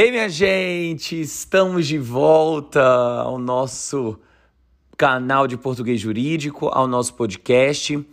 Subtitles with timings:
[0.00, 4.16] Ei, minha gente, estamos de volta ao nosso
[4.96, 8.06] canal de português jurídico, ao nosso podcast.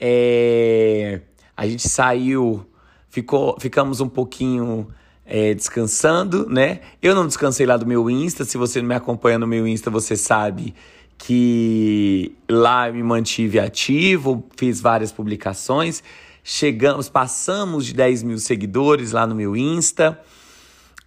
[0.00, 1.20] É,
[1.54, 2.66] a gente saiu,
[3.10, 4.88] ficou, ficamos um pouquinho
[5.26, 6.80] é, descansando, né?
[7.02, 8.46] Eu não descansei lá do meu Insta.
[8.46, 10.74] Se você não me acompanha no meu Insta, você sabe
[11.18, 16.02] que lá eu me mantive ativo, fiz várias publicações.
[16.42, 20.18] Chegamos, passamos de 10 mil seguidores lá no meu Insta.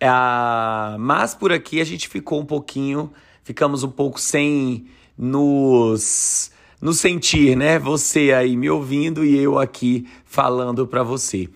[0.04, 3.12] Ah, mas por aqui a gente ficou um pouquinho,
[3.44, 6.52] ficamos um pouco sem nos,
[6.82, 7.78] nos sentir, né?
[7.78, 11.48] Você aí me ouvindo e eu aqui falando para você.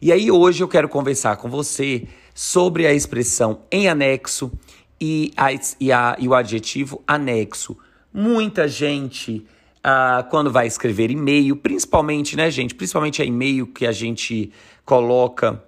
[0.00, 4.50] E aí hoje eu quero conversar com você sobre a expressão em anexo
[4.98, 7.76] e, a, e, a, e o adjetivo anexo.
[8.10, 9.46] Muita gente,
[9.84, 12.74] ah, quando vai escrever e-mail, principalmente, né, gente?
[12.74, 14.50] Principalmente é e-mail que a gente
[14.86, 15.62] coloca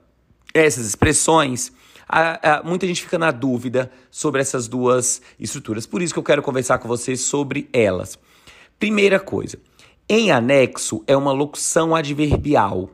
[0.54, 1.70] essas expressões
[2.08, 5.86] a, a, muita gente fica na dúvida sobre essas duas estruturas.
[5.86, 8.18] Por isso que eu quero conversar com vocês sobre elas.
[8.78, 9.58] Primeira coisa,
[10.08, 12.90] em anexo é uma locução adverbial.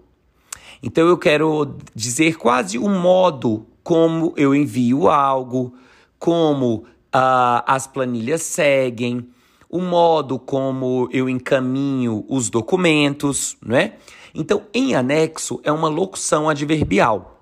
[0.83, 5.75] Então eu quero dizer quase o modo como eu envio algo,
[6.19, 9.29] como uh, as planilhas seguem,
[9.69, 13.97] o modo como eu encaminho os documentos, não é?
[14.35, 17.38] Então, em anexo é uma locução adverbial.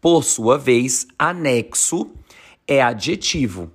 [0.00, 2.10] Por sua vez, anexo
[2.66, 3.70] é adjetivo.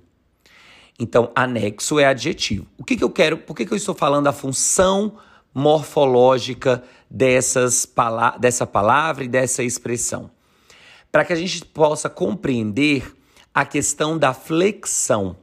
[0.98, 2.66] Então, anexo é adjetivo.
[2.78, 3.38] O que, que eu quero?
[3.38, 5.18] Por que, que eu estou falando a função
[5.54, 10.30] morfológica dessas pala dessa palavra e dessa expressão?
[11.12, 13.14] Para que a gente possa compreender
[13.54, 15.36] a questão da flexão.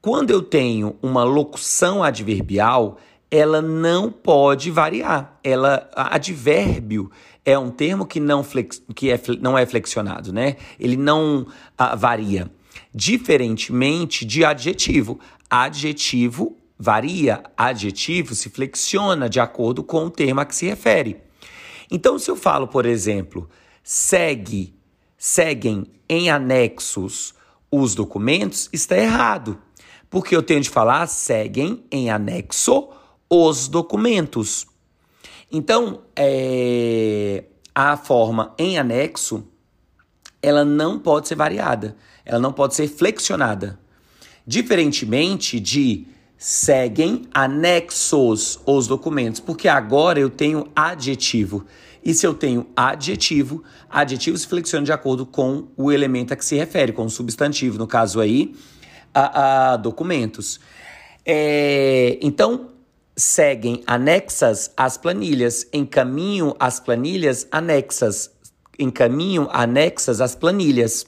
[0.00, 2.98] Quando eu tenho uma locução adverbial,
[3.32, 5.40] ela não pode variar.
[5.42, 7.10] Ela, advérbio
[7.42, 10.56] é um termo que não, flex, que é, não é flexionado, né?
[10.78, 11.46] Ele não
[11.78, 12.52] ah, varia.
[12.94, 15.18] Diferentemente de adjetivo.
[15.48, 21.16] Adjetivo varia, adjetivo se flexiona de acordo com o termo a que se refere.
[21.90, 23.48] Então, se eu falo, por exemplo,
[23.82, 24.74] segue,
[25.16, 27.34] seguem em anexos
[27.70, 29.58] os documentos, está errado.
[30.10, 32.90] Porque eu tenho de falar seguem em anexo
[33.34, 34.66] os documentos.
[35.50, 37.44] Então, é,
[37.74, 39.48] a forma em anexo,
[40.42, 43.80] ela não pode ser variada, ela não pode ser flexionada.
[44.46, 46.06] Diferentemente de
[46.36, 51.64] seguem anexos os documentos, porque agora eu tenho adjetivo.
[52.04, 56.44] E se eu tenho adjetivo, adjetivo se flexiona de acordo com o elemento a que
[56.44, 58.54] se refere, com o substantivo, no caso aí,
[59.14, 60.60] a, a documentos.
[61.24, 62.72] É, então,
[63.16, 68.30] seguem anexas às planilhas, encaminham as planilhas anexas,
[68.78, 71.06] encaminham anexas às planilhas.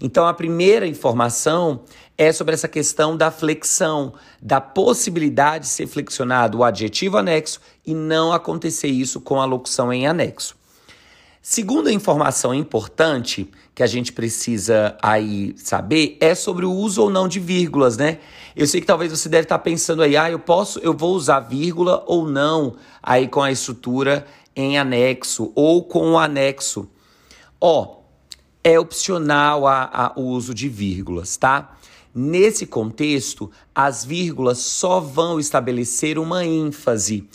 [0.00, 1.82] Então, a primeira informação
[2.16, 4.12] é sobre essa questão da flexão,
[4.42, 9.92] da possibilidade de ser flexionado o adjetivo anexo e não acontecer isso com a locução
[9.92, 10.57] em anexo.
[11.50, 17.26] Segunda informação importante que a gente precisa aí saber é sobre o uso ou não
[17.26, 18.18] de vírgulas, né?
[18.54, 21.40] Eu sei que talvez você deve estar pensando aí, ah, eu posso, eu vou usar
[21.40, 26.86] vírgula ou não aí com a estrutura em anexo ou com o anexo.
[27.58, 28.00] Ó,
[28.62, 31.78] é opcional a, a, o uso de vírgulas, tá?
[32.14, 37.26] Nesse contexto, as vírgulas só vão estabelecer uma ênfase,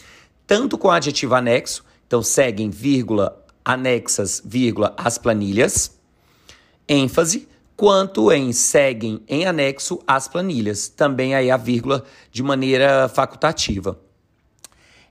[0.46, 5.98] tanto com o adjetivo anexo, então seguem vírgula anexas, vírgula, as planilhas,
[6.88, 14.00] ênfase, quanto em seguem em anexo as planilhas, também aí a vírgula de maneira facultativa.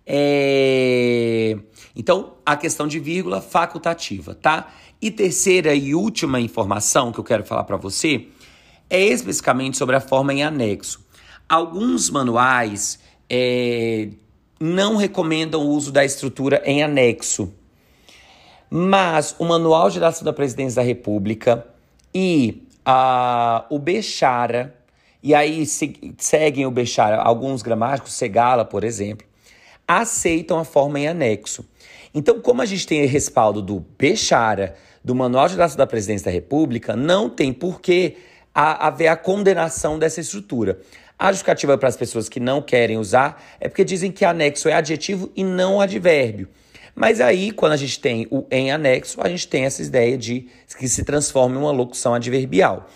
[0.07, 1.57] É...
[1.95, 4.73] Então, a questão de vírgula facultativa, tá?
[5.01, 8.29] E terceira e última informação que eu quero falar para você
[8.89, 11.05] é especificamente sobre a forma em anexo.
[11.49, 12.99] Alguns manuais
[13.29, 14.11] é,
[14.61, 17.53] não recomendam o uso da estrutura em anexo,
[18.75, 21.67] mas o Manual de Ação da Presidência da República
[22.15, 24.75] e a, o Bechara,
[25.23, 29.27] e aí se, seguem o Bechara, alguns gramáticos, Segala, por exemplo,
[29.87, 31.69] aceitam a forma em anexo.
[32.15, 34.75] Então, como a gente tem respaldo do Bechara,
[35.05, 38.17] do Manual de Ação da Presidência da República, não tem por que
[38.55, 40.81] haver a condenação dessa estrutura.
[41.19, 44.73] A justificativa para as pessoas que não querem usar é porque dizem que anexo é
[44.73, 46.49] adjetivo e não advérbio.
[46.95, 50.49] Mas aí, quando a gente tem o em anexo, a gente tem essa ideia de
[50.79, 52.89] que se transforma em uma locução adverbial.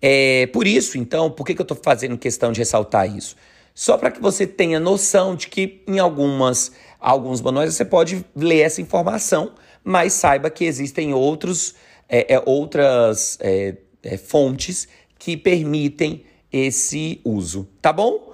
[0.00, 3.36] É, por isso, então, por que, que eu estou fazendo questão de ressaltar isso?
[3.74, 8.60] Só para que você tenha noção de que em algumas, alguns manuais você pode ler
[8.60, 9.52] essa informação,
[9.84, 11.74] mas saiba que existem outros
[12.08, 18.30] é, é outras é, é, fontes que permitem esse uso, tá bom?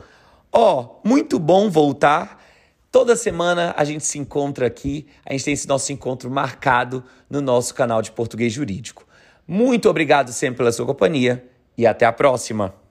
[0.52, 2.42] Ó, muito bom voltar.
[2.93, 7.41] Toda semana a gente se encontra aqui, a gente tem esse nosso encontro marcado no
[7.41, 9.06] nosso canal de português jurídico.
[9.49, 11.43] Muito obrigado sempre pela sua companhia
[11.77, 12.81] e até a próxima.